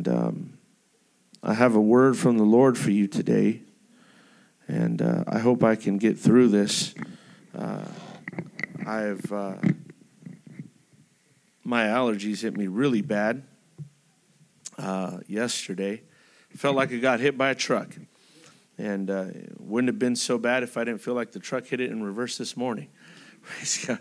[0.00, 0.58] And um,
[1.42, 3.60] I have a word from the Lord for you today.
[4.66, 6.94] And uh, I hope I can get through this.
[7.54, 7.84] Uh,
[8.86, 9.30] I've.
[9.30, 9.56] Uh,
[11.64, 13.42] my allergies hit me really bad
[14.78, 16.00] uh, yesterday.
[16.56, 17.90] Felt like I got hit by a truck.
[18.78, 21.66] And uh, it wouldn't have been so bad if I didn't feel like the truck
[21.66, 22.88] hit it in reverse this morning.
[23.42, 23.98] Praise God.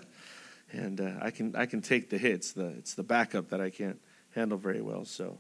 [0.72, 2.54] And uh, I can I can take the hits.
[2.54, 4.00] The it's the backup that I can't
[4.34, 5.04] handle very well.
[5.04, 5.40] So,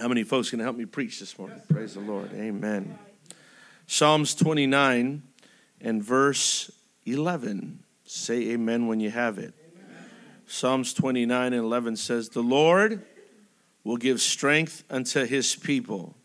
[0.00, 1.56] how many folks can help me preach this morning?
[1.58, 2.30] Yes, Praise the Lord.
[2.34, 2.98] Amen.
[3.86, 5.22] Psalms 29
[5.80, 6.70] and verse
[7.06, 7.84] 11.
[8.04, 9.54] Say amen when you have it.
[9.74, 10.04] Amen.
[10.46, 13.02] Psalms 29 and 11 says, The Lord
[13.84, 16.16] will give strength unto his people.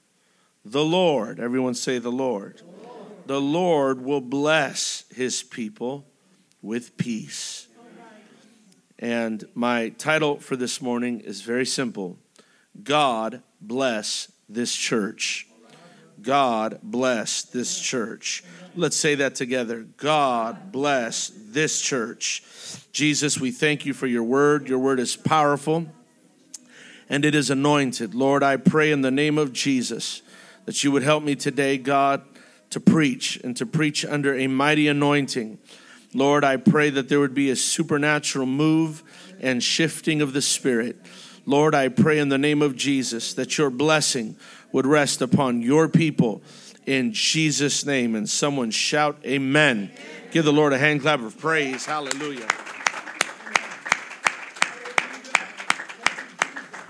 [0.66, 2.58] The Lord, everyone say the Lord.
[2.58, 6.06] The Lord, the Lord will bless his people
[6.62, 7.68] with peace.
[8.98, 12.18] And my title for this morning is very simple
[12.84, 15.48] God bless this church.
[16.22, 18.44] God bless this church.
[18.76, 19.86] Let's say that together.
[19.98, 22.44] God bless this church.
[22.92, 24.68] Jesus, we thank you for your word.
[24.68, 25.88] Your word is powerful
[27.10, 28.14] and it is anointed.
[28.14, 30.22] Lord, I pray in the name of Jesus
[30.66, 32.22] that you would help me today, God,
[32.70, 35.58] to preach and to preach under a mighty anointing.
[36.14, 39.04] Lord, I pray that there would be a supernatural move
[39.40, 40.98] and shifting of the Spirit.
[41.46, 44.36] Lord, I pray in the name of Jesus that your blessing
[44.72, 46.42] would rest upon your people
[46.86, 48.16] in Jesus' name.
[48.16, 49.92] And someone shout, Amen.
[50.32, 51.86] Give the Lord a hand clap of praise.
[51.86, 52.48] Hallelujah.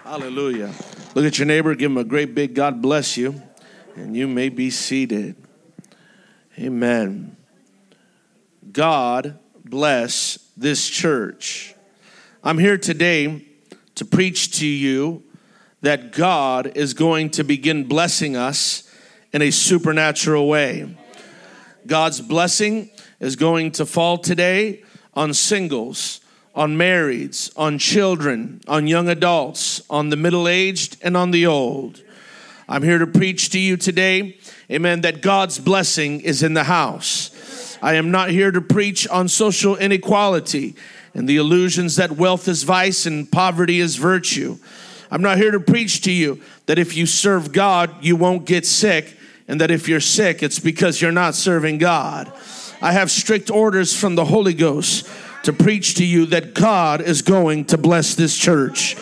[0.03, 0.73] Hallelujah.
[1.13, 3.41] Look at your neighbor, give him a great big God bless you,
[3.95, 5.35] and you may be seated.
[6.57, 7.37] Amen.
[8.71, 11.75] God bless this church.
[12.43, 13.45] I'm here today
[13.99, 15.23] to preach to you
[15.81, 18.91] that God is going to begin blessing us
[19.31, 20.97] in a supernatural way.
[21.87, 26.21] God's blessing is going to fall today on singles
[26.55, 32.03] on marrieds, on children, on young adults, on the middle aged, and on the old.
[32.67, 34.37] I'm here to preach to you today,
[34.69, 37.77] amen, that God's blessing is in the house.
[37.81, 40.75] I am not here to preach on social inequality
[41.19, 44.57] and the illusions that wealth is vice and poverty is virtue.
[45.11, 48.65] I'm not here to preach to you that if you serve God, you won't get
[48.65, 52.31] sick, and that if you're sick, it's because you're not serving God.
[52.81, 55.09] I have strict orders from the Holy Ghost
[55.43, 58.95] to preach to you that God is going to bless this church.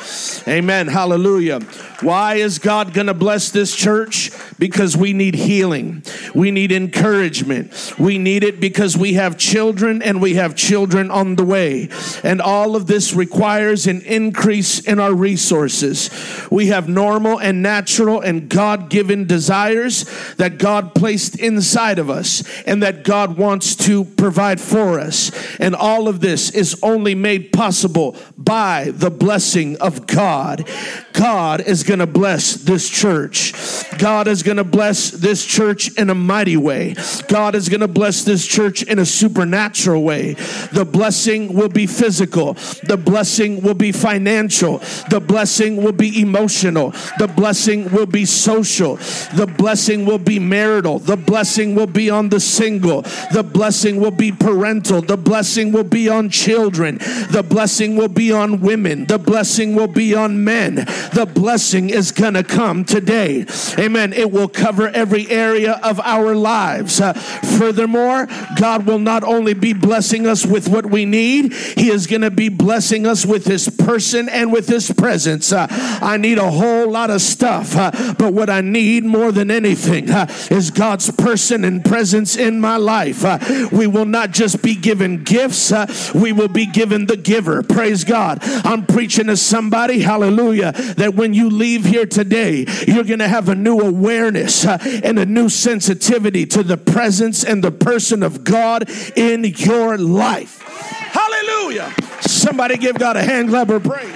[0.47, 0.87] Amen.
[0.87, 1.61] Hallelujah.
[2.01, 4.31] Why is God going to bless this church?
[4.59, 6.03] Because we need healing.
[6.35, 7.95] We need encouragement.
[7.97, 11.89] We need it because we have children and we have children on the way.
[12.23, 16.11] And all of this requires an increase in our resources.
[16.51, 20.05] We have normal and natural and God given desires
[20.35, 25.31] that God placed inside of us and that God wants to provide for us.
[25.59, 30.67] And all of this is only made possible by the blessing of God.
[31.13, 33.53] God is going to bless this church.
[33.97, 36.95] God is going to bless this church in a mighty way.
[37.27, 40.33] God is going to bless this church in a supernatural way.
[40.71, 44.79] The blessing will be physical, the blessing will be financial,
[45.09, 48.95] the blessing will be emotional, the blessing will be social,
[49.35, 53.01] the blessing will be marital, the blessing will be on the single,
[53.31, 56.97] the blessing will be parental, the blessing will be on children,
[57.31, 62.11] the blessing will be on women, the blessing will be on men, the blessing is
[62.11, 63.45] going to come today.
[63.77, 64.13] Amen.
[64.13, 66.99] It will cover every area of our lives.
[66.99, 68.27] Uh, furthermore,
[68.59, 72.31] God will not only be blessing us with what we need, He is going to
[72.31, 75.51] be blessing us with His person and with His presence.
[75.51, 79.51] Uh, I need a whole lot of stuff, uh, but what I need more than
[79.51, 83.23] anything uh, is God's person and presence in my life.
[83.23, 83.39] Uh,
[83.71, 87.63] we will not just be given gifts, uh, we will be given the giver.
[87.63, 88.39] Praise God.
[88.41, 93.49] I'm preaching to somebody, hallelujah, that when you leave here today, you're going to have
[93.49, 98.43] a new awareness uh, and a new sensitivity to the presence and the person of
[98.43, 100.61] God in your life.
[100.61, 101.93] Hallelujah.
[102.21, 104.13] Somebody give God a hand clap or praise.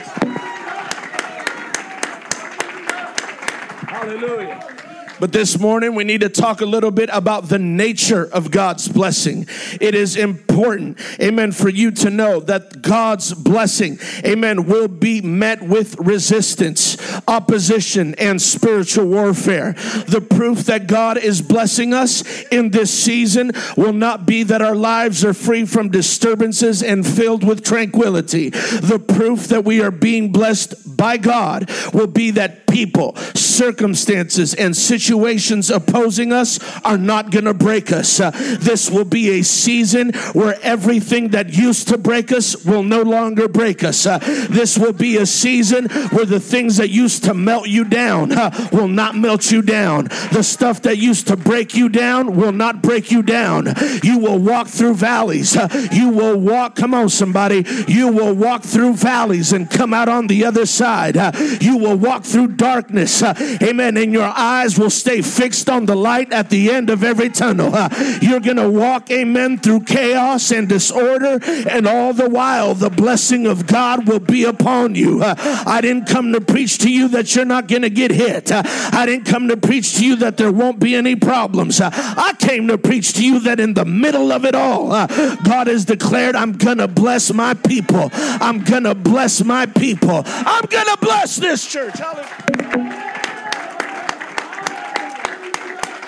[3.87, 4.80] Hallelujah.
[5.21, 8.87] But this morning we need to talk a little bit about the nature of God's
[8.87, 9.45] blessing.
[9.79, 15.61] It is important, amen, for you to know that God's blessing, amen, will be met
[15.61, 16.97] with resistance,
[17.27, 19.73] opposition, and spiritual warfare.
[20.07, 24.75] The proof that God is blessing us in this season will not be that our
[24.75, 28.49] lives are free from disturbances and filled with tranquility.
[28.49, 34.75] The proof that we are being blessed by God will be that people, circumstances, and
[34.75, 38.19] situations opposing us are not going to break us.
[38.19, 43.01] Uh, this will be a season where everything that used to break us will no
[43.01, 44.05] longer break us.
[44.05, 44.17] Uh,
[44.49, 48.69] this will be a season where the things that used to melt you down uh,
[48.71, 50.05] will not melt you down.
[50.31, 53.67] The stuff that used to break you down will not break you down.
[54.01, 55.57] You will walk through valleys.
[55.57, 57.65] Uh, you will walk, come on, somebody.
[57.87, 61.17] You will walk through valleys and come out on the other side.
[61.17, 63.23] Uh, you will walk through darkness.
[63.23, 63.97] Uh, amen.
[63.97, 67.73] And your eyes will stay fixed on the light at the end of every tunnel.
[67.73, 67.89] Uh,
[68.21, 73.47] you're going to walk, amen, through chaos and disorder, and all the while the blessing
[73.47, 75.23] of God will be upon you.
[75.23, 75.33] Uh,
[75.65, 78.51] I didn't come to preach to you that you're not going to get hit.
[78.51, 81.81] I didn't come to preach to you that there won't be any problems.
[81.81, 85.85] I came to preach to you that in the middle of it all, God has
[85.85, 88.11] declared, I'm going to bless my people.
[88.13, 90.21] I'm going to bless my people.
[90.25, 91.95] I'm going to bless this church.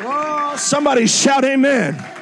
[0.06, 2.13] Oh, somebody shout amen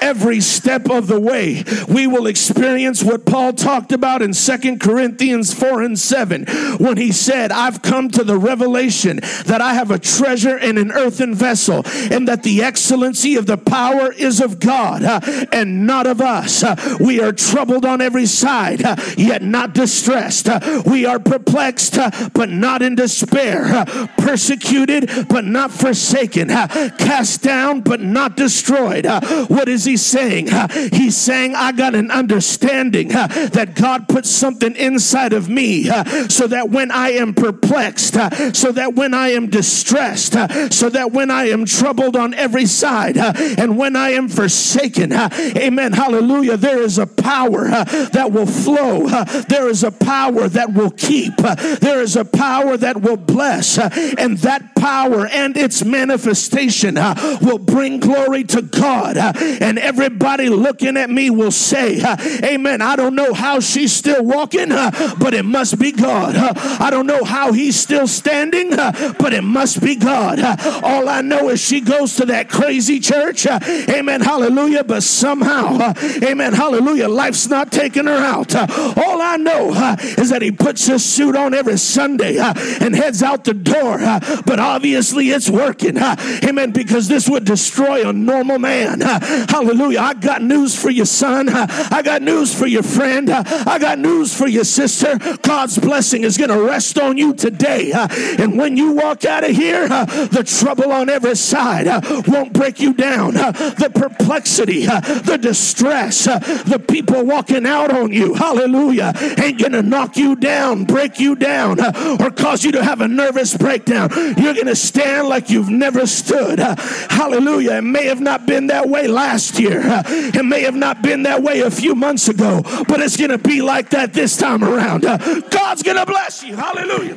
[0.00, 1.64] every step of the way.
[1.88, 6.46] We will experience what Paul talked about in Second Corinthians 4 and 7
[6.78, 10.92] when he said, I've come to the revelation that I have a treasure in an
[10.92, 15.20] earthen vessel and that the excellency of the power is of God uh,
[15.52, 16.62] and not of us.
[16.62, 20.48] Uh, we are troubled on every side, uh, yet not distressed.
[20.48, 23.64] Uh, we are perplexed, uh, but not in despair.
[23.64, 26.48] Uh, persecuted, but not forsaken.
[26.48, 29.06] cast down, but not destroyed.
[29.48, 30.48] what is he saying?
[30.92, 35.84] He's saying, I got an understanding that God put something inside of me
[36.28, 38.14] so that when I am perplexed,
[38.54, 40.34] so that when I am distressed,
[40.72, 45.92] so that when I am troubled on every side, and when I am forsaken, amen,
[45.92, 49.08] hallelujah, there is a power that will flow.
[49.48, 51.36] There is a power that will keep.
[51.36, 53.78] There is a power that will bless.
[53.78, 56.96] And that power and its manifestation
[57.40, 59.16] will bring glory to God.
[59.16, 62.02] And and everybody looking at me will say,
[62.44, 62.82] Amen.
[62.82, 66.36] I don't know how she's still walking, but it must be God.
[66.36, 70.40] I don't know how he's still standing, but it must be God.
[70.82, 73.46] All I know is she goes to that crazy church.
[73.46, 74.20] Amen.
[74.20, 74.84] Hallelujah.
[74.84, 75.92] But somehow,
[76.22, 76.54] amen.
[76.54, 77.08] Hallelujah.
[77.08, 78.54] Life's not taking her out.
[78.56, 79.70] All I know
[80.18, 83.98] is that he puts his suit on every Sunday and heads out the door.
[84.44, 85.98] But obviously it's working.
[85.98, 86.72] Amen.
[86.72, 89.00] Because this would destroy a normal man.
[89.00, 89.67] Hallelujah.
[89.68, 90.00] Hallelujah.
[90.00, 91.50] I got news for your son.
[91.50, 93.28] I got news for your friend.
[93.28, 95.18] I got news for your sister.
[95.42, 97.92] God's blessing is going to rest on you today.
[97.92, 101.86] And when you walk out of here, the trouble on every side
[102.26, 103.34] won't break you down.
[103.34, 110.16] The perplexity, the distress, the people walking out on you, hallelujah, ain't going to knock
[110.16, 111.78] you down, break you down,
[112.22, 114.08] or cause you to have a nervous breakdown.
[114.38, 116.58] You're going to stand like you've never stood.
[116.58, 117.72] Hallelujah.
[117.72, 119.80] It may have not been that way last year.
[119.84, 123.38] It may have not been that way a few months ago, but it's going to
[123.38, 125.02] be like that this time around.
[125.02, 126.56] God's going to bless you.
[126.56, 127.16] Hallelujah.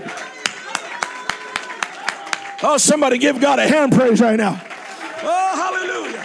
[2.64, 4.62] Oh, somebody give God a hand praise right now.
[5.24, 6.22] Oh, hallelujah.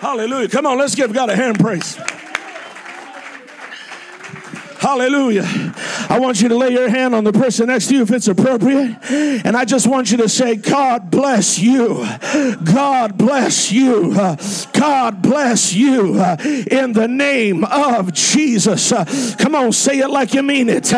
[0.00, 0.48] Hallelujah.
[0.48, 1.98] Come on, let's give God a hand praise.
[4.90, 5.44] Hallelujah.
[6.08, 8.26] I want you to lay your hand on the person next to you if it's
[8.26, 8.96] appropriate.
[9.08, 12.04] And I just want you to say, God bless you.
[12.64, 14.12] God bless you.
[14.72, 18.92] God bless you in the name of Jesus.
[19.36, 20.92] Come on, say it like you mean it.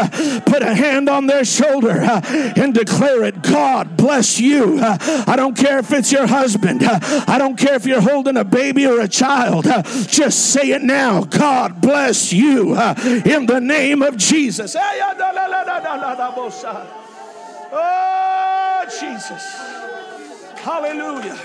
[0.46, 3.42] Put a hand on their shoulder and declare it.
[3.42, 4.78] God bless you.
[4.80, 6.82] I don't care if it's your husband.
[6.82, 9.64] I don't care if you're holding a baby or a child.
[10.06, 11.24] Just say it now.
[11.24, 14.76] God bless you in the name name of Jesus.
[17.74, 19.42] Oh, Jesus.
[20.58, 21.38] Hallelujah.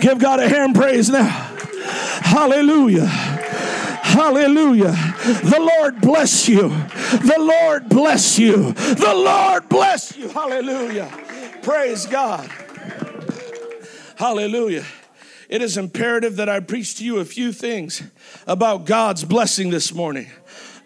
[0.00, 1.28] Give God a hand praise now.
[2.22, 3.06] Hallelujah.
[3.06, 4.96] Hallelujah.
[5.44, 6.68] The Lord bless you.
[6.68, 8.72] The Lord bless you.
[8.72, 10.28] The Lord bless you.
[10.28, 11.10] Hallelujah.
[11.62, 12.50] Praise God.
[14.16, 14.84] Hallelujah.
[15.48, 18.02] It is imperative that I preach to you a few things
[18.46, 20.26] about God's blessing this morning.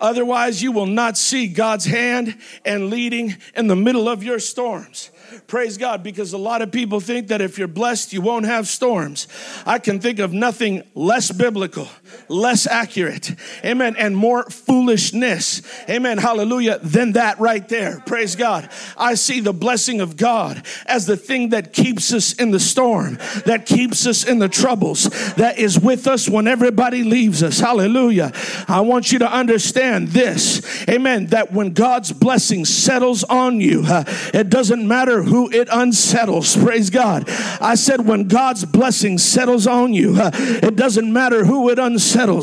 [0.02, 5.10] Otherwise, you will not see God's hand and leading in the middle of your storms.
[5.46, 8.66] Praise God, because a lot of people think that if you're blessed, you won't have
[8.66, 9.28] storms.
[9.64, 11.88] I can think of nothing less biblical,
[12.28, 18.02] less accurate, amen, and more foolishness, amen, hallelujah, than that right there.
[18.06, 18.68] Praise God.
[18.96, 23.18] I see the blessing of God as the thing that keeps us in the storm,
[23.46, 25.04] that keeps us in the troubles,
[25.34, 27.60] that is with us when everybody leaves us.
[27.60, 28.32] Hallelujah.
[28.68, 34.04] I want you to understand this, amen, that when God's blessing settles on you, uh,
[34.34, 36.56] it doesn't matter who it unsettles.
[36.56, 37.28] Praise God.
[37.60, 42.01] I said, when God's blessing settles on you, uh, it doesn't matter who it unsettles.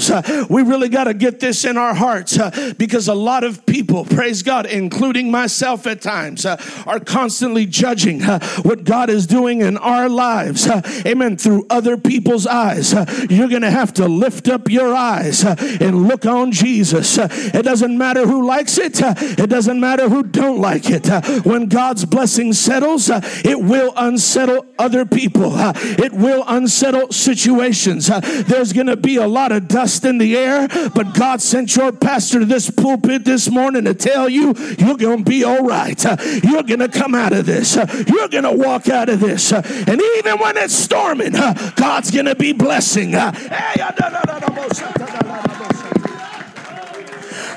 [0.10, 3.66] Uh, we really got to get this in our hearts uh, because a lot of
[3.66, 9.28] people, praise God, including myself at times, uh, are constantly judging uh, what God is
[9.28, 10.68] doing in our lives.
[10.68, 11.38] Uh, amen.
[11.38, 12.94] Through other people's eyes.
[12.94, 17.18] Uh, you're going to have to lift up your eyes and look on Jesus.
[17.18, 19.00] it doesn't matter who likes it.
[19.02, 21.08] it doesn't matter who don't like it.
[21.46, 25.52] when God's blessing settles, it will unsettle other people.
[25.56, 28.08] It will unsettle situations.
[28.08, 31.92] There's going to be a lot of dust in the air, but God sent your
[31.92, 36.02] pastor to this pulpit this morning to tell you you're going to be all right.
[36.44, 37.76] You're going to come out of this.
[37.76, 39.52] You're going to walk out of this.
[39.52, 41.34] And even when it's storming,
[41.76, 43.14] God's going to be blessing.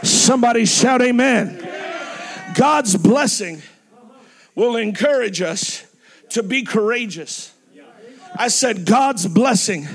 [0.03, 1.69] Somebody shout amen.
[2.55, 3.63] God's blessing
[4.55, 5.85] will encourage us
[6.31, 7.53] to be courageous.
[8.37, 9.87] I said, God's blessing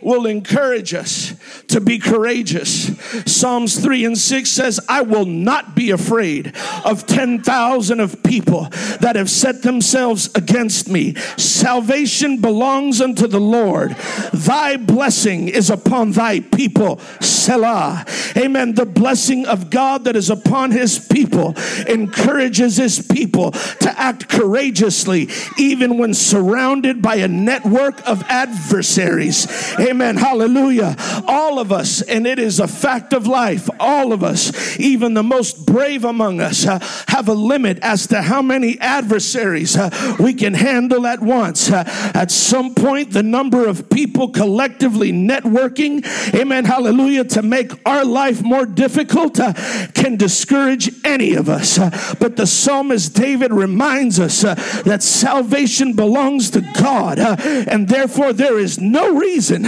[0.00, 1.34] will encourage us
[1.68, 2.96] to be courageous.
[3.26, 8.68] Psalms 3 and 6 says, I will not be afraid of 10,000 of people
[9.00, 11.14] that have set themselves against me.
[11.36, 13.96] Salvation belongs unto the Lord.
[14.32, 16.98] Thy blessing is upon thy people.
[17.20, 18.04] Selah.
[18.36, 18.74] Amen.
[18.74, 21.54] The blessing of God that is upon his people
[21.86, 25.28] encourages his people to act courageously,
[25.58, 29.46] even when surrounded by a network of adversaries.
[29.78, 29.87] Amen.
[29.88, 30.96] Hallelujah.
[31.26, 35.22] All of us, and it is a fact of life, all of us, even the
[35.22, 36.78] most brave among us, uh,
[37.08, 41.70] have a limit as to how many adversaries uh, we can handle at once.
[41.70, 46.04] Uh, at some point, the number of people collectively networking,
[46.34, 49.52] amen, hallelujah, to make our life more difficult uh,
[49.94, 51.78] can discourage any of us.
[51.78, 51.90] Uh,
[52.20, 54.54] but the psalmist David reminds us uh,
[54.84, 59.64] that salvation belongs to God, and therefore there is no reason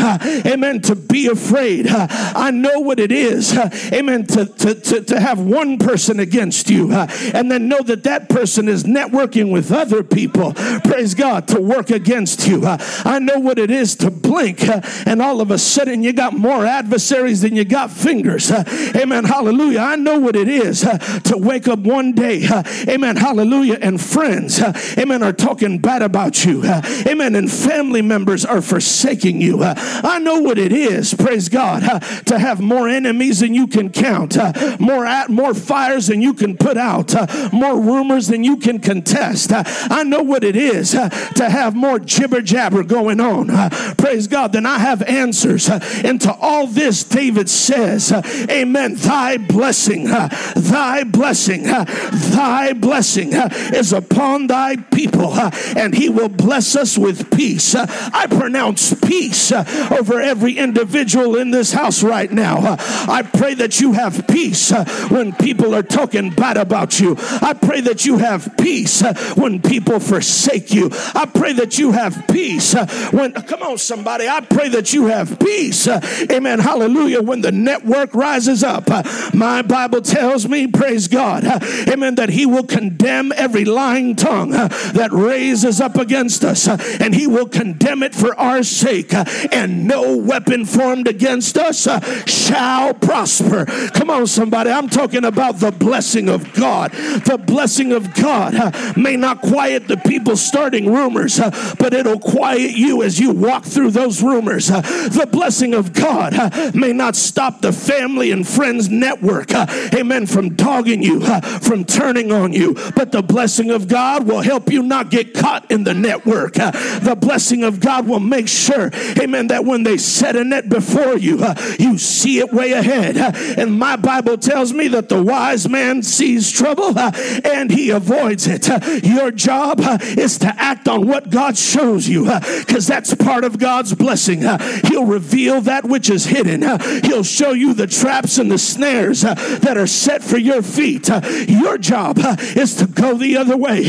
[0.47, 1.87] amen, to be afraid.
[1.89, 3.57] I know what it is,
[3.93, 8.29] amen, to, to, to, to have one person against you and then know that that
[8.29, 12.63] person is networking with other people, praise God, to work against you.
[12.67, 14.63] I know what it is to blink
[15.07, 18.51] and all of a sudden you got more adversaries than you got fingers.
[18.51, 19.81] Amen, hallelujah.
[19.81, 22.47] I know what it is to wake up one day,
[22.89, 24.61] amen, hallelujah, and friends,
[24.99, 29.59] amen, are talking bad about you, amen, and family members are forsaking you.
[30.03, 33.91] I know what it is, praise God, uh, to have more enemies than you can
[33.91, 38.45] count, uh, more at, more fires than you can put out, uh, more rumors than
[38.45, 39.53] you can contest.
[39.53, 43.49] I know what it is to have more jibber jabber going on,
[43.97, 45.69] praise God, then I have answers.
[45.69, 48.13] and to all this, David says,
[48.51, 48.95] Amen.
[48.95, 56.99] Thy blessing, thy blessing, thy blessing is upon thy people, and he will bless us
[56.99, 57.75] with peace.
[57.75, 59.53] I pronounce peace
[59.91, 62.59] over every individual in this house right now.
[62.59, 62.77] Uh,
[63.09, 67.17] I pray that you have peace uh, when people are talking bad about you.
[67.19, 70.91] I pray that you have peace uh, when people forsake you.
[71.15, 72.75] I pray that you have peace
[73.11, 75.89] when, come on, somebody, I pray that you have peace.
[75.89, 76.59] Amen.
[76.59, 77.23] Hallelujah.
[77.23, 78.89] When the network rises up,
[79.35, 81.45] my Bible tells me, praise God,
[81.89, 87.27] amen, that He will condemn every lying tongue that raises up against us, and He
[87.27, 89.13] will condemn it for our sake.
[89.53, 93.67] And no weapon formed against us uh, shall prosper.
[93.93, 94.71] Come on, somebody.
[94.71, 96.93] I'm talking about the blessing of God.
[96.93, 102.19] The blessing of God uh, may not quiet the people starting rumors, uh, but it'll
[102.19, 104.71] quiet you as you walk through those rumors.
[104.71, 109.67] Uh, the blessing of God uh, may not stop the family and friends network, uh,
[109.95, 111.21] amen, from dogging you,
[111.61, 115.71] from turning on you, but the blessing of God will help you not get caught
[115.71, 116.55] in the network.
[116.55, 121.17] the blessing of God will make sure, amen, that when they set a net before
[121.17, 123.17] you, uh, you see it way ahead.
[123.17, 127.13] Uh, and my Bible tells me that the wise man sees trouble uh,
[127.45, 128.69] and he avoids it.
[128.69, 133.15] Uh, your job uh, is to act on what God shows you uh, because that's
[133.15, 134.41] part of God's blessing.
[134.41, 136.63] He'll reveal that which is hidden,
[137.05, 141.09] He'll show you the traps and the snares that are set for your feet.
[141.49, 142.19] Your job
[142.57, 143.83] is to go the other way.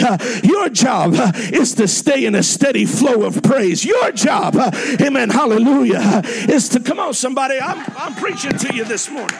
[0.43, 1.15] Your job
[1.51, 3.83] is to stay in a steady flow of praise.
[3.83, 4.55] Your job,
[5.01, 5.29] amen,
[5.71, 7.59] hallelujah, is to come on, somebody.
[7.59, 9.37] I'm, I'm preaching to you this morning.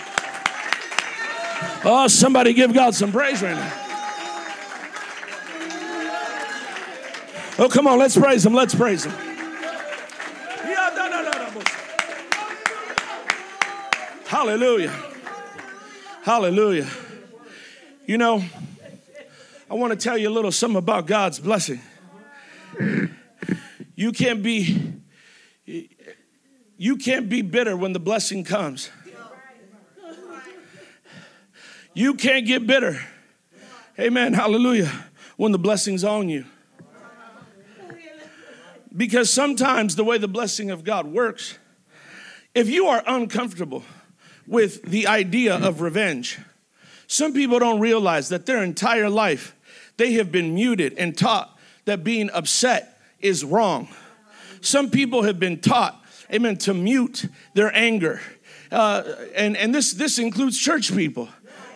[1.83, 3.73] Oh, somebody give God some praise right now.
[7.59, 8.53] Oh, come on, let's praise Him.
[8.53, 9.13] Let's praise Him.
[14.25, 14.93] Hallelujah.
[16.23, 16.87] Hallelujah.
[18.05, 18.43] You know,
[19.69, 21.81] I want to tell you a little something about God's blessing.
[23.95, 25.01] You can't be
[26.81, 28.89] you can't be bitter when the blessing comes.
[31.93, 32.99] You can't get bitter.
[33.99, 34.33] Amen.
[34.33, 34.91] Hallelujah.
[35.37, 36.45] When the blessing's on you.
[38.97, 41.59] Because sometimes the way the blessing of God works,
[42.55, 43.83] if you are uncomfortable
[44.47, 46.39] with the idea of revenge,
[47.05, 49.55] some people don't realize that their entire life
[49.97, 53.87] they have been muted and taught that being upset is wrong.
[54.61, 56.00] Some people have been taught,
[56.33, 58.21] amen, to mute their anger.
[58.71, 59.03] Uh,
[59.35, 61.29] and and this, this includes church people.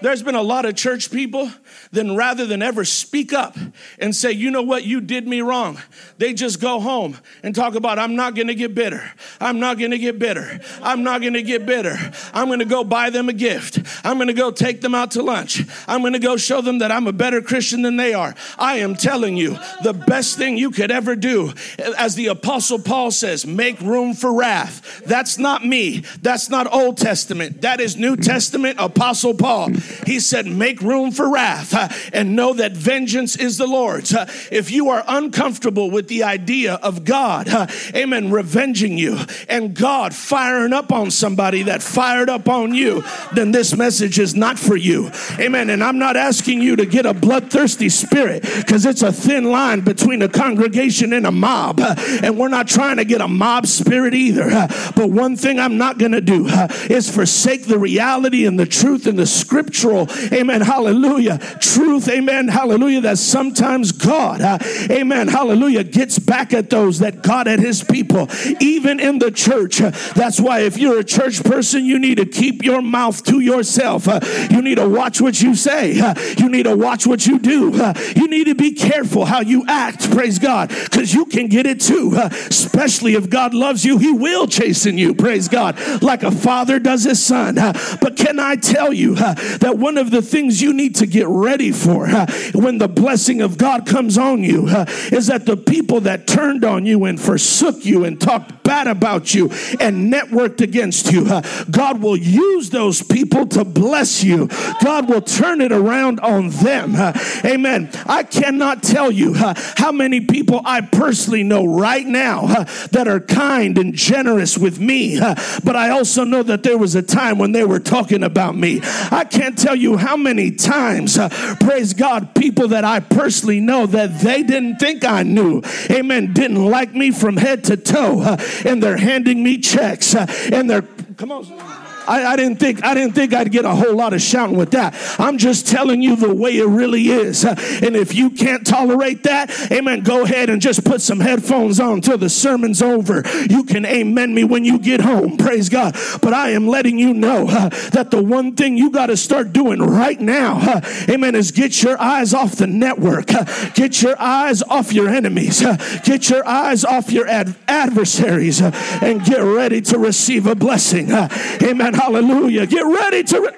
[0.06, 1.52] There's been a lot of church people,
[1.92, 3.58] then rather than ever speak up
[3.98, 5.80] and say, you know what, you did me wrong,
[6.20, 9.02] they just go home and talk about, I'm not gonna get bitter.
[9.42, 10.60] I'm not gonna get bitter.
[10.84, 11.98] I'm not gonna get bitter.
[12.36, 13.80] I'm gonna go buy them a gift.
[14.06, 15.64] I'm gonna go take them out to lunch.
[15.88, 18.36] I'm gonna go show them that I'm a better Christian than they are.
[18.60, 21.52] I am telling you, the best thing you could ever do,
[21.98, 25.02] as the Apostle Paul says, make room for wrath.
[25.08, 26.04] That's not me.
[26.22, 27.62] That's not Old Testament.
[27.62, 29.72] That is New Testament, Apostle Paul.
[30.06, 34.14] He said, Make room for wrath uh, and know that vengeance is the Lord's.
[34.14, 39.74] Uh, if you are uncomfortable with the idea of God, uh, amen, revenging you and
[39.74, 44.58] God firing up on somebody that fired up on you, then this message is not
[44.58, 45.12] for you.
[45.40, 45.70] Amen.
[45.70, 49.82] And I'm not asking you to get a bloodthirsty spirit because it's a thin line
[49.82, 51.80] between a congregation and a mob.
[51.80, 54.50] And we're not trying to get a mob spirit either.
[54.96, 56.48] But one thing I'm not going to do
[56.90, 63.02] is forsake the reality and the truth and the scripture amen, hallelujah, truth, amen, hallelujah,
[63.02, 64.58] that sometimes God, uh,
[64.90, 68.30] amen, hallelujah, gets back at those that God at his people,
[68.60, 69.82] even in the church.
[69.82, 73.40] Uh, that's why if you're a church person, you need to keep your mouth to
[73.40, 74.08] yourself.
[74.08, 76.00] Uh, you need to watch what you say.
[76.00, 77.74] Uh, you need to watch what you do.
[77.74, 81.66] Uh, you need to be careful how you act, praise God, because you can get
[81.66, 82.14] it too.
[82.16, 86.80] Uh, especially if God loves you, he will chasten you, praise God, like a father
[86.80, 87.56] does his son.
[87.56, 91.72] but can I tell you that one of the things you need to get ready
[91.72, 96.02] for uh, when the blessing of God comes on you uh, is that the people
[96.02, 99.46] that turned on you and forsook you and talked bad about you
[99.80, 104.50] and networked against you, uh, God will use those people to bless you.
[104.84, 106.96] God will turn it around on them.
[106.96, 107.14] Uh,
[107.46, 107.90] amen.
[108.06, 112.48] I cannot tell you uh, how many people I personally know right now
[112.92, 117.04] that are kind and generous with me, but I also know that there was a
[117.04, 118.82] time when they were talking about me.
[118.84, 121.18] I can't tell you how many times,
[121.60, 126.66] praise God, people that I personally know that they didn't think I knew, amen, didn't
[126.66, 130.84] like me from head to toe, and they're handing me checks, uh, and they're,
[131.18, 131.85] come on.
[132.08, 134.72] I, I, didn't think I didn't think I'd get a whole lot of shouting with
[134.72, 134.96] that.
[135.20, 137.44] I'm just telling you the way it really is.
[137.44, 142.02] And if you can't tolerate that, amen, go ahead and just put some headphones on
[142.02, 143.24] till the sermon's over.
[143.50, 145.38] You can amen me when you get home.
[145.38, 145.96] Praise God.
[146.22, 149.54] But I am letting you know uh, that the one thing you got to start
[149.54, 153.34] doing right now, uh, amen, is get your eyes off the network.
[153.34, 155.62] Uh, get your eyes off your enemies.
[156.04, 161.12] get your eyes off your ad- adversaries and get ready to receive a blessing.
[161.12, 161.95] amen.
[161.96, 162.66] Hallelujah.
[162.68, 163.42] Get ready to.
[163.42, 163.56] Re-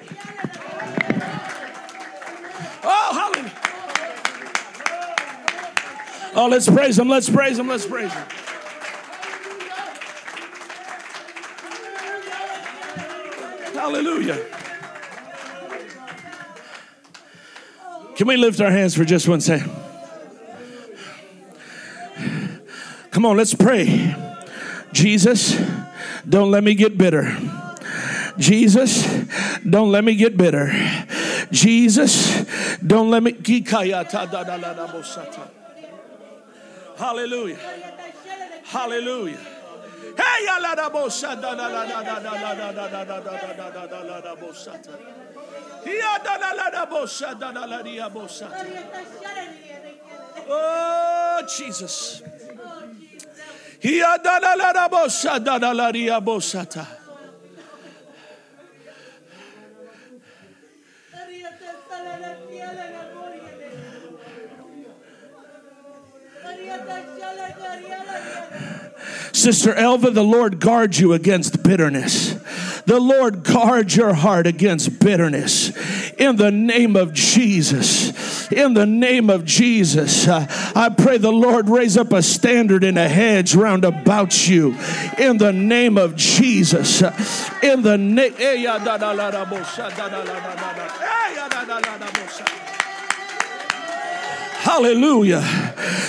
[2.84, 3.52] oh, hallelujah.
[6.36, 7.08] Oh, let's praise him.
[7.08, 7.66] Let's praise him.
[7.66, 8.26] Let's praise him.
[13.74, 14.44] Hallelujah.
[18.14, 19.72] Can we lift our hands for just one second?
[23.10, 24.14] Come on, let's pray.
[24.92, 25.60] Jesus,
[26.28, 27.36] don't let me get bitter.
[28.38, 29.04] Jesus,
[29.68, 30.72] don't let me get bitter.
[31.50, 32.44] Jesus,
[32.78, 33.32] don't let me.
[36.96, 37.58] Hallelujah.
[38.64, 39.38] Hallelujah.
[40.18, 40.58] Hey, ya
[69.38, 72.32] Sister Elva, the Lord guards you against bitterness.
[72.86, 75.70] The Lord guards your heart against bitterness.
[76.16, 78.50] In the name of Jesus.
[78.50, 80.26] In the name of Jesus.
[80.26, 84.76] Uh, I pray the Lord raise up a standard and a hedge round about you.
[85.18, 87.02] In the name of Jesus.
[87.62, 88.34] In the name.
[94.78, 95.42] Hallelujah.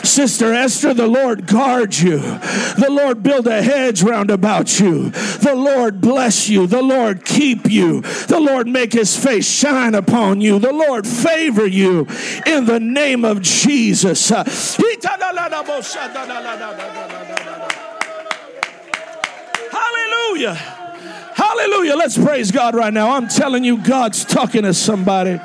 [0.03, 2.19] Sister Esther, the Lord guard you.
[2.19, 5.10] The Lord build a hedge round about you.
[5.10, 6.67] The Lord bless you.
[6.67, 8.01] The Lord keep you.
[8.01, 10.60] The Lord make his face shine upon you.
[10.60, 12.05] The Lord favor you
[12.45, 14.29] in the name of Jesus.
[19.71, 20.53] Hallelujah.
[20.53, 21.95] Hallelujah.
[21.95, 23.15] Let's praise God right now.
[23.15, 25.39] I'm telling you, God's talking to somebody.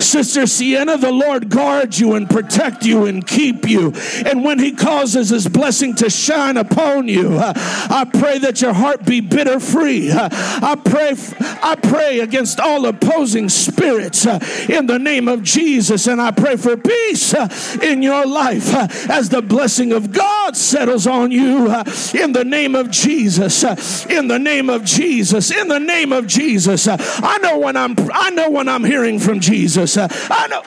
[0.00, 3.92] Sister Sienna, the Lord guard you and protect you and keep you.
[4.24, 8.72] And when He causes His blessing to shine upon you, uh, I pray that your
[8.72, 10.10] heart be bitter free.
[10.10, 11.14] Uh, I pray,
[11.62, 16.06] I pray against all opposing spirits uh, in the name of Jesus.
[16.06, 17.34] And I pray for peace
[17.82, 18.74] in your life
[19.10, 21.66] as the blessing of God settles on you
[22.14, 24.06] in the name of Jesus.
[24.06, 25.50] In the name of Jesus.
[25.50, 26.88] In the name of Jesus.
[26.88, 29.89] I know know when I'm I know when I'm hearing from Jesus.
[29.96, 30.62] Uh, I know.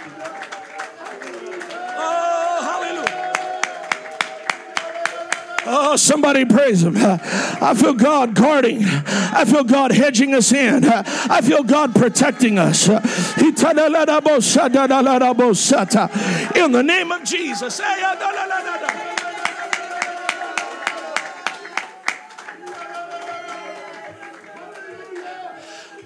[1.95, 3.33] Oh, hallelujah.
[5.65, 6.95] Oh, somebody praise him.
[6.97, 8.83] I feel God guarding.
[8.83, 10.83] I feel God hedging us in.
[10.85, 12.87] I feel God protecting us.
[12.89, 12.95] In
[16.71, 17.79] the name of Jesus.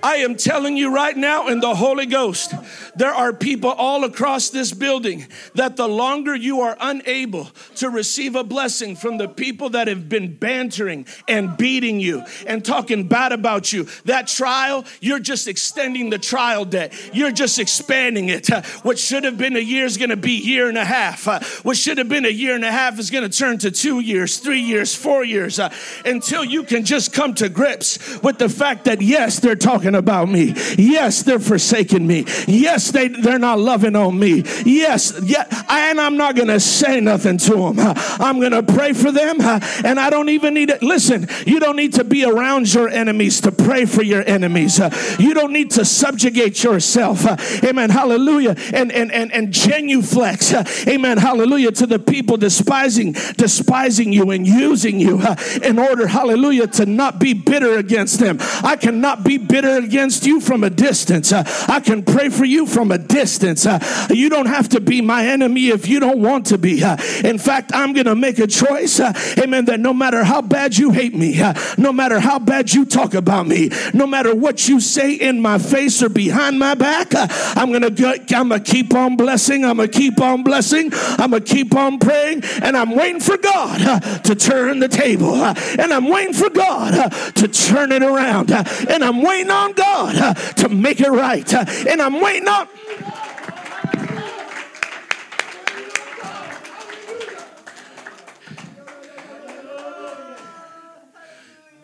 [0.04, 2.54] I am telling you right now in the Holy Ghost,
[2.98, 8.36] there are people all across this building that the longer you are unable to receive
[8.36, 13.32] a blessing from the people that have been bantering and beating you and talking bad
[13.32, 16.94] about you, that trial, you're just extending the trial debt.
[17.14, 18.50] You're just expanding it.
[18.84, 21.28] What should have been a year is going to be year and a half.
[21.64, 24.00] What should have been a year and a half is going to turn to two
[24.00, 25.74] years, three years, four years, uh,
[26.06, 29.96] until you can just come to grips with the fact that yes, they're talking talking
[29.96, 30.54] about me.
[30.78, 32.26] Yes, they're forsaking me.
[32.48, 34.44] Yes, they, they're not loving on me.
[34.66, 37.76] Yes, yeah, and I'm not going to say nothing to them.
[37.80, 40.82] I'm going to pray for them, and I don't even need it.
[40.82, 44.80] Listen, you don't need to be around your enemies to pray for your enemies.
[45.20, 47.26] You don't need to subjugate yourself.
[47.64, 47.90] Amen.
[47.90, 48.56] Hallelujah.
[48.74, 50.88] And and and and genuflex.
[50.88, 51.18] Amen.
[51.18, 55.22] Hallelujah to the people despising despising you and using you
[55.64, 58.38] in order hallelujah to not be bitter against them.
[58.64, 61.32] I cannot be bitter against you from a distance.
[61.32, 63.66] I can pray for you from a distance.
[63.66, 63.80] Uh,
[64.12, 66.84] you don't have to be my enemy if you don't want to be.
[66.84, 70.44] Uh, in fact, I'm going to make a choice, uh, amen, that no matter how
[70.44, 74.36] bad you hate me, uh, no matter how bad you talk about me, no matter
[74.36, 78.50] what you say in my face or behind my back, uh, I'm going to I'm
[78.50, 79.66] going to keep on blessing.
[79.66, 80.92] I'm going to keep on blessing.
[80.94, 85.34] I'm going to keep on praying and I'm waiting for God to turn the table.
[85.34, 88.52] and I'm waiting for God to turn it around.
[88.52, 91.52] and I'm waiting on God uh, to make it right.
[91.52, 92.57] Uh, and I'm waiting on.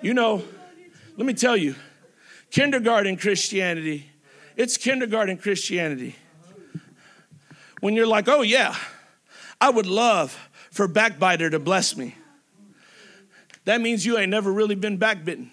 [0.01, 0.43] You know,
[1.15, 1.75] let me tell you,
[2.51, 4.09] kindergarten Christianity,
[4.57, 6.15] it's kindergarten Christianity.
[7.79, 8.75] When you're like, oh, yeah,
[9.61, 12.15] I would love for backbiter to bless me.
[13.65, 15.49] That means you ain't never really been backbitten.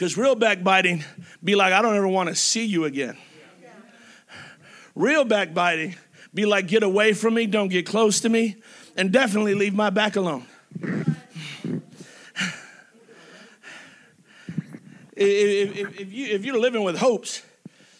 [0.00, 1.04] Because real backbiting
[1.44, 3.18] be like, I don't ever want to see you again.
[4.94, 5.94] Real backbiting
[6.32, 8.56] be like, get away from me, don't get close to me,
[8.96, 10.46] and definitely leave my back alone.
[15.14, 17.42] if, if, if, you, if you're living with hopes,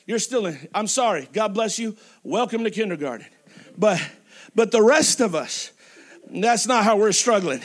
[0.06, 3.26] you're still in, I'm sorry, God bless you, welcome to kindergarten.
[3.76, 4.00] But,
[4.54, 5.70] but the rest of us,
[6.30, 7.60] that's not how we're struggling.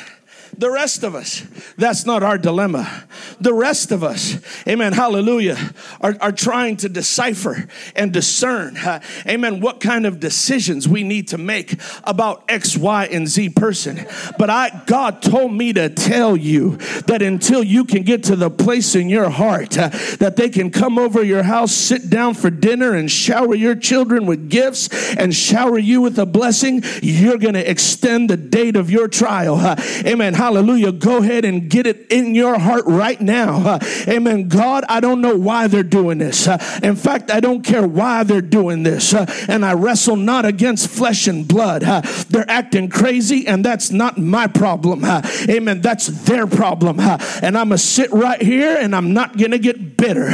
[0.57, 1.45] The rest of us,
[1.77, 3.07] that's not our dilemma.
[3.39, 4.37] the rest of us,
[4.67, 5.57] amen, hallelujah,
[6.01, 11.27] are, are trying to decipher and discern, uh, amen, what kind of decisions we need
[11.29, 14.05] to make about X, Y, and Z person.
[14.37, 18.49] But I, God told me to tell you that until you can get to the
[18.49, 19.89] place in your heart uh,
[20.19, 24.25] that they can come over your house, sit down for dinner, and shower your children
[24.25, 28.89] with gifts and shower you with a blessing, you're going to extend the date of
[28.89, 29.55] your trial.
[29.55, 30.33] Uh, amen.
[30.45, 30.91] Hallelujah.
[30.91, 33.67] Go ahead and get it in your heart right now.
[33.67, 34.47] Uh, amen.
[34.47, 36.47] God, I don't know why they're doing this.
[36.47, 39.11] Uh, in fact, I don't care why they're doing this.
[39.11, 41.83] Uh, and I wrestle not against flesh and blood.
[41.83, 45.03] Uh, they're acting crazy, and that's not my problem.
[45.03, 45.81] Uh, amen.
[45.81, 46.99] That's their problem.
[46.99, 50.27] and I'm going to sit right here and I'm not going to get bitter.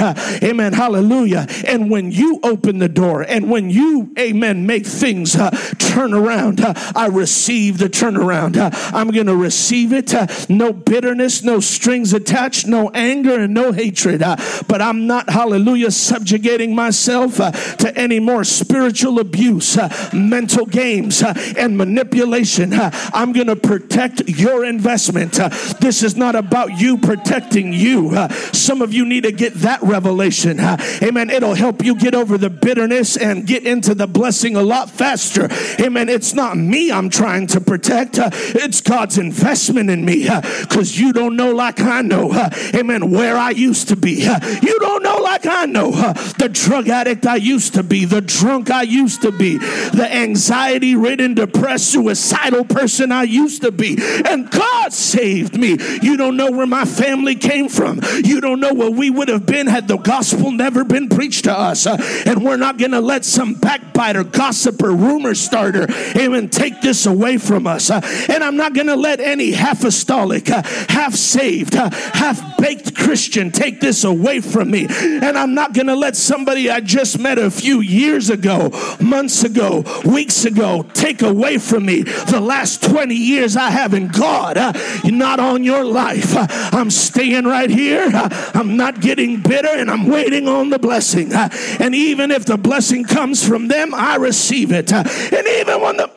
[0.44, 0.74] amen.
[0.74, 1.48] Hallelujah.
[1.66, 5.38] And when you open the door and when you, amen, make things
[5.78, 8.58] turn around, I receive the turnaround.
[8.94, 10.01] I'm going to receive it.
[10.14, 14.22] Uh, no bitterness, no strings attached, no anger, and no hatred.
[14.24, 14.36] Uh,
[14.68, 19.78] but I'm not, hallelujah, subjugating myself uh, to any more spiritual abuse,
[20.14, 22.74] mental games, and manipulation.
[22.74, 25.34] I'm going to protect your investment.
[25.80, 28.28] this is not about you protecting you.
[28.54, 30.60] some of you need to get that revelation.
[30.60, 31.30] amen.
[31.30, 35.50] It'll help you get over the bitterness and get into the blessing a lot faster.
[35.80, 36.10] Amen.
[36.10, 41.14] It's not me I'm trying to protect, it's God's investment in me uh, because you
[41.14, 42.32] don't know like I know.
[42.32, 43.12] Uh, amen.
[43.12, 44.26] Where I used to be.
[44.26, 48.22] Uh, you don't know like I know the drug addict I used to be, the
[48.22, 53.98] drunk I used to be, the anxiety ridden, depressed, suicidal person I used to be.
[54.26, 55.78] And God saved me.
[56.02, 58.02] You don't know where my family came from.
[58.24, 61.58] You don't know where we would have been had the gospel never been preached to
[61.58, 61.86] us.
[61.86, 67.38] and we're not going to let some backbiter, gossiper, rumor starter, amen, take this away
[67.38, 67.90] from us.
[67.90, 74.04] and I'm not going to let any apostolic, half saved, half baked Christian take this
[74.04, 74.88] away from me.
[74.90, 79.44] And I'm not going to let somebody I just met a few years ago, months
[79.44, 84.58] ago, weeks ago, take away from me the last 20 years I have in God.
[84.58, 84.74] Uh,
[85.06, 86.36] not on your life.
[86.36, 88.10] Uh, I'm staying right here.
[88.14, 91.34] Uh, I'm not getting bitter and I'm waiting on the blessing.
[91.34, 94.94] Uh, and even if the blessing comes from them, I receive it.
[94.94, 96.10] Uh, and even when the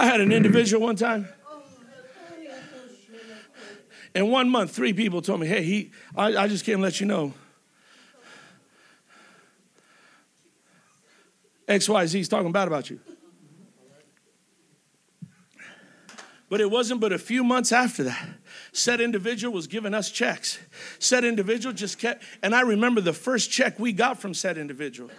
[0.00, 1.28] I had an individual one time
[4.14, 7.06] in one month, three people told me, hey, he, I, I just can't let you
[7.06, 7.32] know.
[11.68, 12.98] XYZ is talking bad about you.
[16.48, 18.28] But it wasn't but a few months after that.
[18.72, 20.58] Said individual was giving us checks.
[20.98, 25.10] Said individual just kept, and I remember the first check we got from said individual.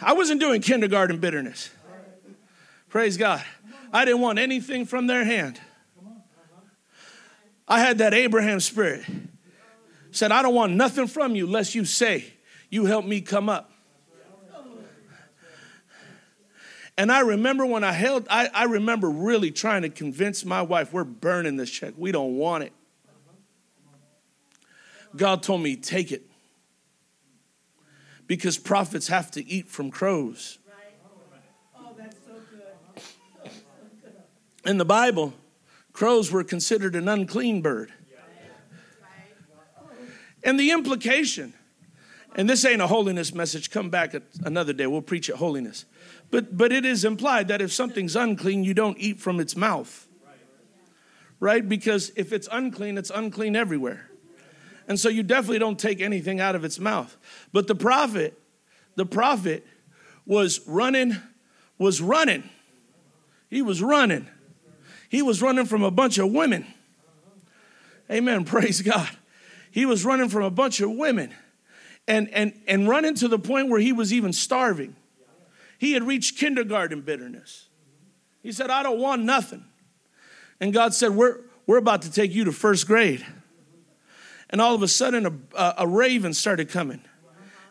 [0.00, 1.70] I wasn't doing kindergarten bitterness.
[2.88, 3.44] Praise God.
[3.92, 5.60] I didn't want anything from their hand.
[7.68, 9.04] I had that Abraham spirit.
[10.10, 12.32] Said, I don't want nothing from you unless you say,
[12.70, 13.70] you help me come up.
[16.98, 20.92] And I remember when I held, I, I remember really trying to convince my wife,
[20.92, 21.92] we're burning this check.
[21.96, 22.72] We don't want it.
[25.14, 26.22] God told me, take it.
[28.26, 30.58] Because prophets have to eat from crows.
[34.66, 35.32] In the Bible,
[35.92, 37.92] Crows were considered an unclean bird.
[40.42, 41.54] And the implication,
[42.34, 45.84] and this ain't a holiness message, come back another day, we'll preach at holiness.
[46.30, 50.08] But, but it is implied that if something's unclean, you don't eat from its mouth.
[51.38, 51.66] Right?
[51.68, 54.10] Because if it's unclean, it's unclean everywhere.
[54.88, 57.16] And so you definitely don't take anything out of its mouth.
[57.52, 58.40] But the prophet,
[58.96, 59.64] the prophet
[60.26, 61.16] was running,
[61.78, 62.48] was running.
[63.48, 64.28] He was running
[65.08, 66.66] he was running from a bunch of women.
[68.10, 68.44] Amen.
[68.46, 69.08] Praise God.
[69.70, 71.34] He was running from a bunch of women
[72.08, 74.96] and, and, and running to the point where he was even starving.
[75.78, 77.66] He had reached kindergarten bitterness.
[78.42, 79.64] He said, I don't want nothing.
[80.60, 83.26] And God said, We're, we're about to take you to first grade.
[84.48, 87.00] And all of a sudden, a, a, raven started coming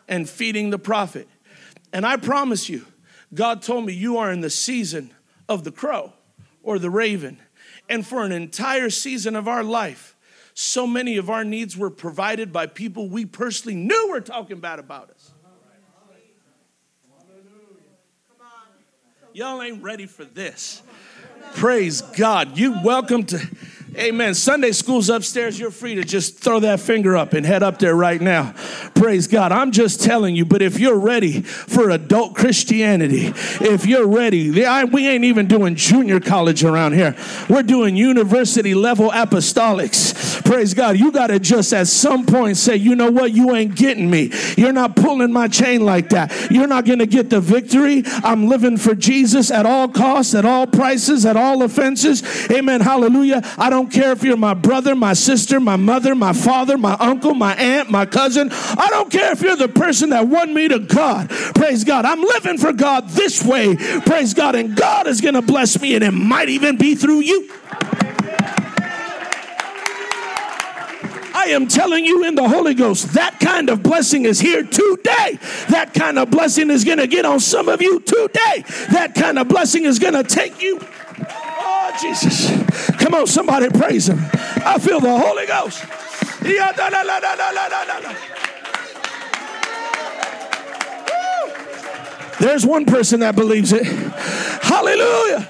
[0.06, 1.26] and feeding the prophet.
[1.92, 2.84] And I promise you,
[3.32, 5.12] God told me, You are in the season
[5.48, 6.12] of the crow
[6.66, 7.38] or the raven.
[7.88, 10.16] And for an entire season of our life,
[10.52, 14.80] so many of our needs were provided by people we personally knew were talking bad
[14.80, 15.30] about us.
[19.32, 20.82] Y'all ain't ready for this.
[21.54, 22.58] Praise God.
[22.58, 23.38] You welcome to
[23.98, 24.34] Amen.
[24.34, 25.58] Sunday school's upstairs.
[25.58, 28.52] You're free to just throw that finger up and head up there right now.
[28.94, 29.52] Praise God.
[29.52, 35.08] I'm just telling you, but if you're ready for adult Christianity, if you're ready, we
[35.08, 37.16] ain't even doing junior college around here.
[37.48, 40.44] We're doing university level apostolics.
[40.44, 40.98] Praise God.
[40.98, 43.32] You got to just at some point say, you know what?
[43.32, 44.30] You ain't getting me.
[44.58, 46.50] You're not pulling my chain like that.
[46.50, 48.02] You're not going to get the victory.
[48.22, 52.22] I'm living for Jesus at all costs, at all prices, at all offenses.
[52.50, 52.82] Amen.
[52.82, 53.40] Hallelujah.
[53.56, 57.34] I don't care if you're my brother, my sister, my mother, my father, my uncle,
[57.34, 58.48] my aunt, my cousin.
[58.52, 61.28] I don't care if you're the person that won me to God.
[61.28, 62.04] Praise God.
[62.04, 63.76] I'm living for God this way.
[63.76, 64.54] Praise God.
[64.54, 67.50] And God is going to bless me, and it might even be through you.
[71.46, 75.38] I am telling you in the Holy Ghost, that kind of blessing is here today.
[75.68, 78.64] That kind of blessing is going to get on some of you today.
[78.90, 80.80] That kind of blessing is going to take you.
[81.96, 82.50] Oh, Jesus.
[82.98, 84.18] Come on, somebody praise Him.
[84.64, 85.82] I feel the Holy Ghost.
[92.38, 93.84] There's one person that believes it.
[93.86, 95.48] Hallelujah.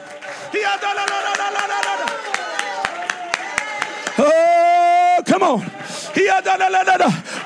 [4.19, 5.71] Oh, come on.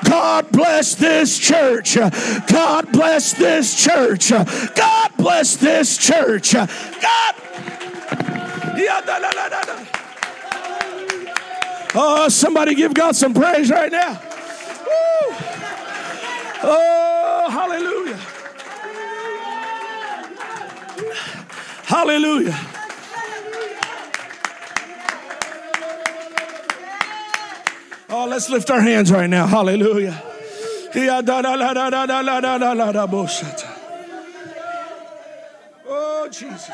[0.05, 1.95] God bless this church.
[1.95, 4.29] God bless this church.
[4.29, 6.53] God bless this church.
[6.53, 7.35] God.
[11.93, 14.11] Oh, somebody give God some praise right now.
[14.11, 15.35] Woo.
[16.63, 18.19] Oh, hallelujah.
[21.83, 22.57] Hallelujah.
[28.09, 29.45] Oh, let's lift our hands right now.
[29.47, 30.21] Hallelujah.
[35.87, 36.69] Oh, Jesus.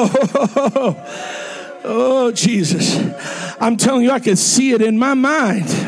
[0.00, 2.96] Oh, oh, Jesus.
[3.60, 5.87] I'm telling you, I could see it in my mind.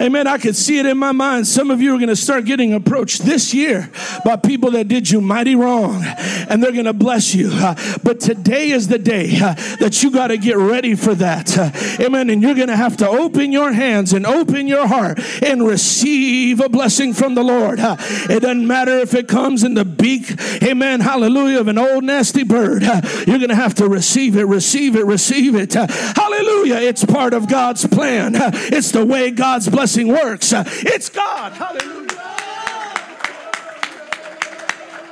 [0.00, 0.26] Amen.
[0.26, 1.46] I could see it in my mind.
[1.46, 3.90] Some of you are going to start getting approached this year
[4.24, 6.02] by people that did you mighty wrong,
[6.48, 7.50] and they're going to bless you.
[7.52, 11.56] Uh, but today is the day uh, that you got to get ready for that.
[11.58, 11.70] Uh,
[12.02, 12.30] amen.
[12.30, 16.60] And you're going to have to open your hands and open your heart and receive
[16.60, 17.78] a blessing from the Lord.
[17.78, 20.32] It doesn't matter if it comes in the beak,
[20.62, 22.82] amen, hallelujah, of an old nasty bird.
[22.82, 25.74] You're going to have to receive it, receive it, receive it.
[25.74, 26.76] Hallelujah.
[26.76, 30.52] It's part of God's plan, it's the way God's blessing blessing works.
[30.54, 31.52] It's God.
[31.52, 32.08] Hallelujah.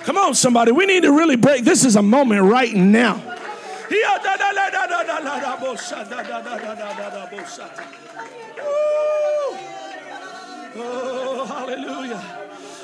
[0.05, 0.73] Come on, somebody.
[0.73, 1.65] We need to really break.
[1.65, 3.21] This is a moment right now.
[10.81, 12.38] Oh, hallelujah.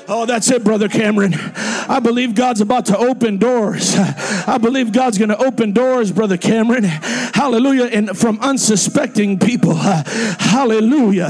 [0.07, 1.33] Oh, that's it, Brother Cameron.
[1.35, 3.95] I believe God's about to open doors.
[3.95, 6.83] I believe God's going to open doors, Brother Cameron.
[6.83, 7.85] Hallelujah.
[7.85, 9.73] And from unsuspecting people.
[9.75, 11.29] Hallelujah.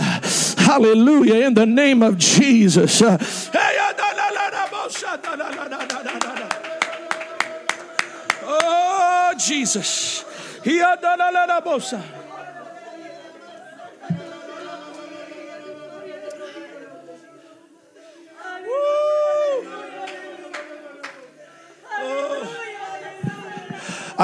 [0.58, 1.46] Hallelujah.
[1.46, 3.02] In the name of Jesus.
[8.48, 10.26] Oh, Jesus.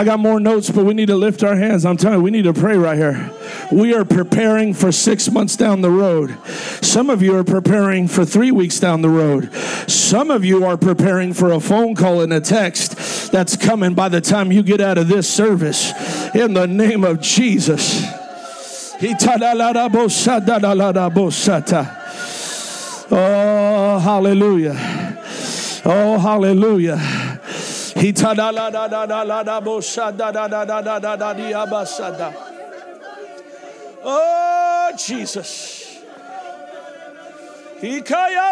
[0.01, 1.85] I got more notes, but we need to lift our hands.
[1.85, 3.31] I'm telling you, we need to pray right here.
[3.71, 6.35] We are preparing for six months down the road.
[6.83, 9.53] Some of you are preparing for three weeks down the road.
[9.87, 14.09] Some of you are preparing for a phone call and a text that's coming by
[14.09, 15.91] the time you get out of this service.
[16.33, 18.01] In the name of Jesus.
[23.11, 24.73] Oh, hallelujah.
[25.85, 27.20] Oh, hallelujah.
[34.03, 36.01] Oh, Jesus.
[37.81, 38.51] Hikaya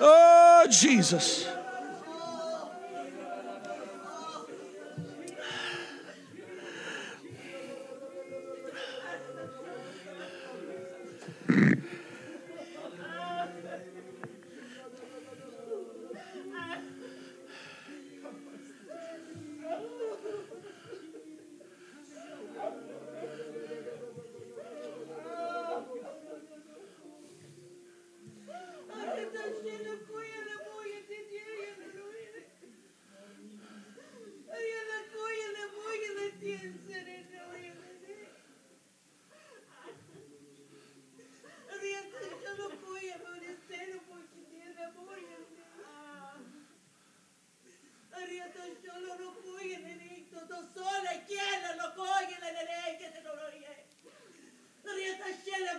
[0.00, 1.46] Oh, Jesus.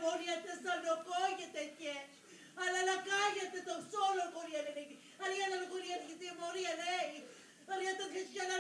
[0.03, 1.93] volíate σταλοκόγεται και
[2.63, 4.95] αλλά να κάγεται τον σόλο κορία λέγει.
[5.21, 6.13] Αλλά για να κορία τη
[6.81, 7.17] λέει.
[7.69, 8.55] Αλλά για τα χριστιανά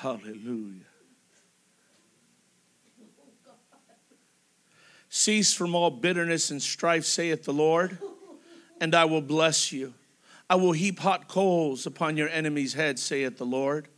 [0.00, 0.84] Hallelujah.
[5.08, 7.98] Cease from all bitterness and strife, saith the Lord,
[8.80, 9.94] and I will bless you.
[10.48, 13.88] I will heap hot coals upon your enemies' heads, saith the Lord.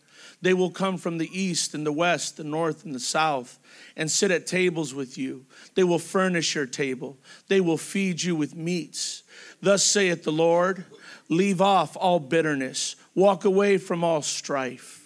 [0.40, 3.58] They will come from the east and the west, the north and the south,
[3.94, 5.44] and sit at tables with you.
[5.74, 7.18] They will furnish your table.
[7.48, 9.22] They will feed you with meats.
[9.60, 10.86] Thus saith the Lord
[11.28, 14.99] Leave off all bitterness, walk away from all strife.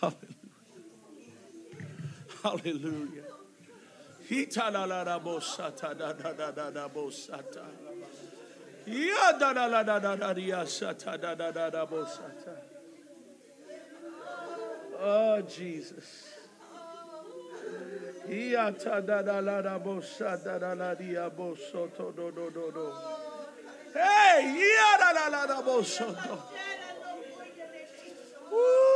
[0.00, 0.16] Hallelujah.
[2.42, 3.24] Hallelujah.
[14.98, 16.32] Oh, Jesus.
[23.92, 24.42] Hey,
[28.50, 28.95] Woo.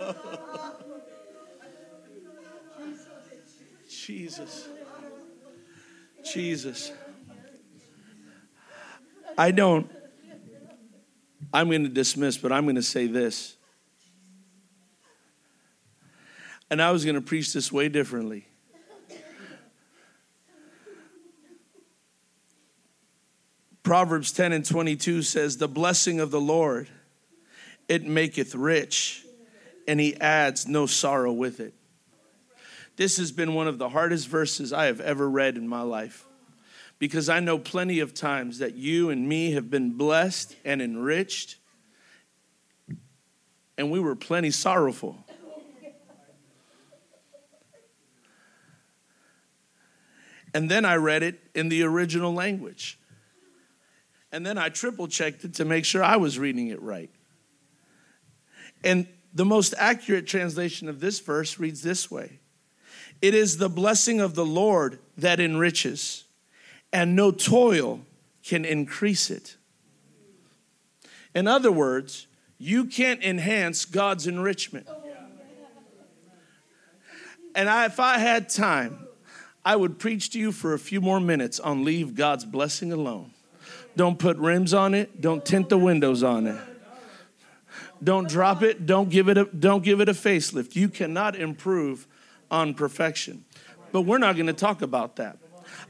[4.31, 4.69] Jesus.
[6.23, 6.91] Jesus.
[9.37, 9.91] I don't,
[11.53, 13.57] I'm going to dismiss, but I'm going to say this.
[16.69, 18.47] And I was going to preach this way differently.
[23.83, 26.87] Proverbs 10 and 22 says, The blessing of the Lord,
[27.89, 29.25] it maketh rich,
[29.89, 31.73] and he adds no sorrow with it.
[32.97, 36.25] This has been one of the hardest verses I have ever read in my life
[36.99, 41.57] because I know plenty of times that you and me have been blessed and enriched,
[43.75, 45.17] and we were plenty sorrowful.
[50.53, 52.99] And then I read it in the original language.
[54.33, 57.09] And then I triple checked it to make sure I was reading it right.
[58.83, 62.40] And the most accurate translation of this verse reads this way
[63.21, 66.25] It is the blessing of the Lord that enriches,
[66.91, 68.01] and no toil
[68.43, 69.57] can increase it.
[71.35, 74.87] In other words, you can't enhance God's enrichment.
[77.53, 79.07] And I, if I had time,
[79.63, 83.31] I would preach to you for a few more minutes on leave God's blessing alone.
[83.95, 86.59] Don't put rims on it, don't tint the windows on it.
[88.03, 88.85] Don't drop it.
[88.85, 90.75] Don't give it a, don't give it a facelift.
[90.75, 92.07] You cannot improve
[92.51, 93.45] on perfection.
[93.91, 95.37] But we're not going to talk about that.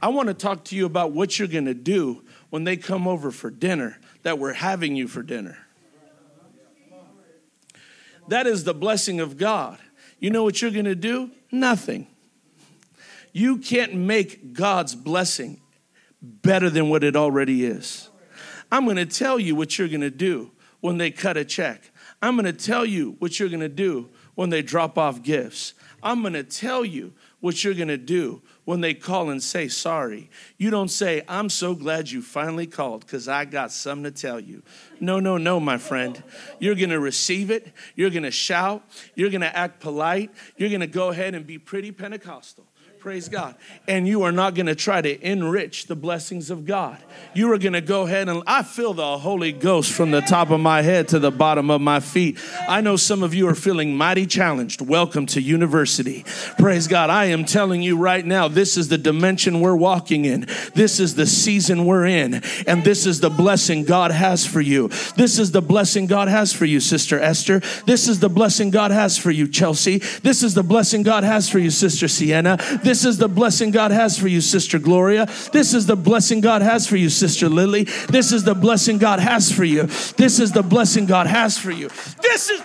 [0.02, 3.08] I want to talk to you about what you're going to do when they come
[3.08, 5.58] over for dinner that we're having you for dinner.
[8.28, 9.80] That is the blessing of God.
[10.20, 11.32] You know what you're going to do?
[11.52, 12.08] Nothing.
[13.34, 15.62] You can't make God's blessing
[16.22, 18.10] better than what it already is.
[18.72, 21.92] I'm going to tell you what you're going to do when they cut a check.
[22.22, 25.74] I'm going to tell you what you're going to do when they drop off gifts.
[26.04, 29.68] I'm going to tell you what you're going to do when they call and say
[29.68, 30.30] sorry.
[30.58, 34.40] You don't say, I'm so glad you finally called because I got something to tell
[34.40, 34.64] you.
[35.00, 36.22] No, no, no, my friend.
[36.60, 37.74] You're going to receive it.
[37.96, 38.84] You're going to shout.
[39.16, 40.32] You're going to act polite.
[40.58, 42.66] You're going to go ahead and be pretty Pentecostal.
[43.02, 43.56] Praise God.
[43.88, 47.00] And you are not going to try to enrich the blessings of God.
[47.34, 50.52] You are going to go ahead and I feel the Holy Ghost from the top
[50.52, 52.38] of my head to the bottom of my feet.
[52.70, 54.82] I know some of you are feeling mighty challenged.
[54.82, 56.26] Welcome to university.
[56.60, 57.10] Praise God.
[57.10, 60.42] I am telling you right now, this is the dimension we're walking in.
[60.76, 62.44] This is the season we're in.
[62.68, 64.90] And this is the blessing God has for you.
[65.16, 67.62] This is the blessing God has for you, Sister Esther.
[67.88, 69.98] This is the blessing God has for you, Chelsea.
[70.22, 72.60] This is the blessing God has for you, Sister Sienna.
[72.84, 75.26] This this is the blessing God has for you, Sister Gloria.
[75.54, 77.86] This is the blessing God has for you, Sister Lily.
[78.10, 79.84] This is the blessing God has for you.
[80.18, 81.88] This is the blessing God has for you.
[82.22, 82.62] This is.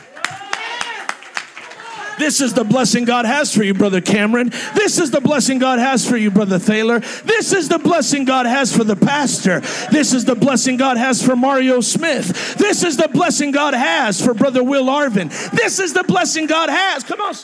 [2.18, 4.48] This is the blessing God has for you, Brother Cameron.
[4.74, 6.98] This is the blessing God has for you, Brother Thaler.
[6.98, 9.60] This is the blessing God has for the pastor.
[9.92, 12.56] This is the blessing God has for Mario Smith.
[12.56, 15.28] This is the blessing God has for Brother Will Arvin.
[15.52, 17.04] This is the blessing God has.
[17.04, 17.34] Come on.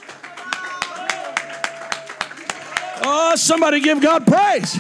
[3.05, 4.79] Oh, somebody give God praise.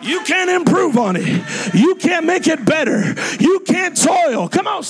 [0.00, 1.74] You can't improve on it.
[1.74, 3.14] You can't make it better.
[3.40, 4.48] You can't toil.
[4.48, 4.84] Come on.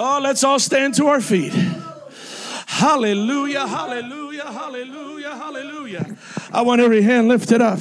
[0.00, 1.52] Oh, let's all stand to our feet.
[2.78, 6.16] Hallelujah, hallelujah, hallelujah, hallelujah.
[6.52, 7.80] I want every hand lifted up.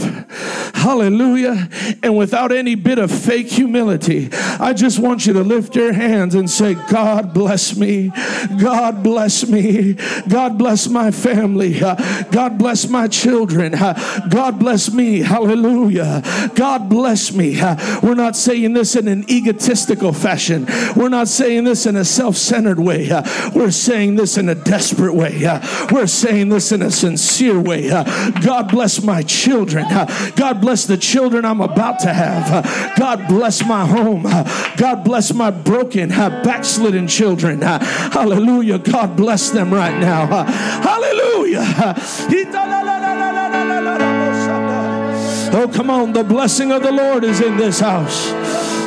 [0.73, 1.69] Hallelujah.
[2.01, 6.33] And without any bit of fake humility, I just want you to lift your hands
[6.33, 8.11] and say, God bless me.
[8.59, 9.97] God bless me.
[10.27, 11.79] God bless my family.
[11.79, 13.73] God bless my children.
[13.73, 15.19] God bless me.
[15.19, 16.23] Hallelujah.
[16.55, 17.61] God bless me.
[18.01, 20.65] We're not saying this in an egotistical fashion.
[20.95, 23.09] We're not saying this in a self centered way.
[23.53, 25.43] We're saying this in a desperate desperate way.
[25.43, 25.59] Uh,
[25.91, 27.89] we're saying this in a sincere way.
[27.89, 28.03] Uh,
[28.41, 29.83] God bless my children.
[29.85, 32.65] Uh, God bless the children I'm about to have.
[32.65, 34.25] Uh, God bless my home.
[34.25, 34.43] Uh,
[34.77, 37.61] God bless my broken, uh, backslidden children.
[37.61, 38.79] Hallelujah.
[38.79, 40.25] God bless them right now.
[40.25, 41.65] Hallelujah.
[45.49, 46.13] Oh, come on.
[46.13, 48.27] The blessing of the Lord is in this house.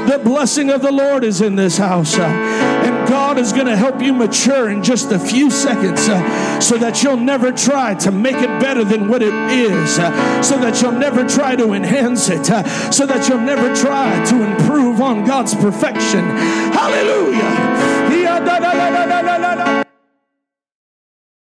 [0.08, 2.18] The blessing of the Lord is in this house.
[2.18, 2.99] And
[3.30, 7.04] God is going to help you mature in just a few seconds uh, so that
[7.04, 10.90] you'll never try to make it better than what it is, uh, so that you'll
[10.90, 15.54] never try to enhance it, uh, so that you'll never try to improve on God's
[15.54, 16.24] perfection.
[16.74, 17.70] Hallelujah.